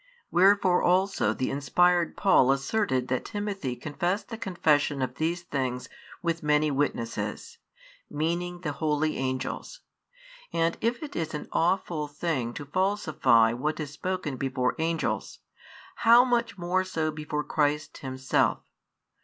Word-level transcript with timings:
Wherefore 0.31 0.81
also 0.81 1.31
the 1.31 1.51
inspired 1.51 2.17
Paul 2.17 2.51
asserted 2.51 3.07
that 3.09 3.23
[Timothy] 3.23 3.75
confessed 3.75 4.29
the 4.29 4.35
confession 4.39 4.99
of 4.99 5.13
these 5.17 5.43
things 5.43 5.89
with 6.23 6.41
many 6.41 6.71
witnesses, 6.71 7.59
meaning 8.09 8.61
the 8.61 8.71
holy 8.71 9.15
angels: 9.17 9.81
and 10.51 10.75
if 10.81 11.03
it 11.03 11.15
is 11.15 11.35
an 11.35 11.45
aweful 11.53 12.09
thing 12.09 12.51
to 12.55 12.65
falsify 12.65 13.53
what 13.53 13.79
is 13.79 13.91
spoken 13.91 14.37
before 14.37 14.73
angels, 14.79 15.37
how 15.97 16.23
much 16.25 16.57
more 16.57 16.83
so 16.83 17.11
before 17.11 17.43
Christ 17.43 17.99
Himself? 17.99 18.61